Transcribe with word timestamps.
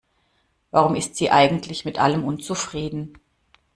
Warum 0.71 0.95
ist 0.95 1.15
sie 1.15 1.29
eigentlich 1.29 1.85
mit 1.85 1.99
allem 1.99 2.23
unzufrieden? 2.25 3.19